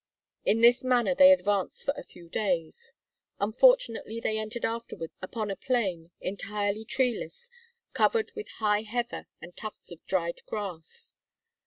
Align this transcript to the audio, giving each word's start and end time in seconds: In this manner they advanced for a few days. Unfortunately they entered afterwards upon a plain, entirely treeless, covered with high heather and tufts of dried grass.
In 0.43 0.61
this 0.61 0.83
manner 0.83 1.13
they 1.13 1.31
advanced 1.31 1.83
for 1.83 1.93
a 1.95 2.03
few 2.03 2.27
days. 2.27 2.93
Unfortunately 3.39 4.19
they 4.19 4.39
entered 4.39 4.65
afterwards 4.65 5.13
upon 5.21 5.51
a 5.51 5.55
plain, 5.55 6.09
entirely 6.19 6.85
treeless, 6.85 7.51
covered 7.93 8.31
with 8.35 8.47
high 8.57 8.81
heather 8.81 9.27
and 9.41 9.55
tufts 9.55 9.91
of 9.91 10.03
dried 10.07 10.41
grass. 10.47 11.13